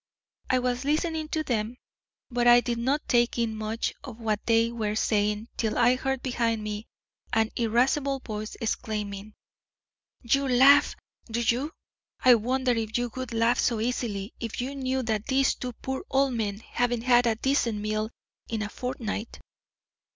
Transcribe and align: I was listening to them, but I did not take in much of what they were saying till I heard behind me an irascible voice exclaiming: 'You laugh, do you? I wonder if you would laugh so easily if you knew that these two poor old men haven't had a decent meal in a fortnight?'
I 0.49 0.57
was 0.57 0.83
listening 0.83 1.27
to 1.27 1.43
them, 1.43 1.77
but 2.31 2.47
I 2.47 2.59
did 2.61 2.79
not 2.79 3.07
take 3.07 3.37
in 3.37 3.55
much 3.55 3.93
of 4.03 4.19
what 4.19 4.43
they 4.47 4.71
were 4.71 4.95
saying 4.95 5.49
till 5.57 5.77
I 5.77 5.95
heard 5.95 6.23
behind 6.23 6.63
me 6.63 6.87
an 7.33 7.51
irascible 7.55 8.19
voice 8.19 8.57
exclaiming: 8.59 9.35
'You 10.23 10.47
laugh, 10.47 10.95
do 11.29 11.39
you? 11.41 11.71
I 12.25 12.33
wonder 12.33 12.71
if 12.71 12.97
you 12.97 13.11
would 13.15 13.31
laugh 13.31 13.59
so 13.59 13.79
easily 13.79 14.33
if 14.39 14.59
you 14.59 14.73
knew 14.73 15.03
that 15.03 15.27
these 15.27 15.53
two 15.53 15.73
poor 15.73 16.03
old 16.09 16.33
men 16.33 16.61
haven't 16.61 17.03
had 17.03 17.27
a 17.27 17.35
decent 17.35 17.77
meal 17.77 18.09
in 18.49 18.63
a 18.63 18.69
fortnight?' 18.69 19.39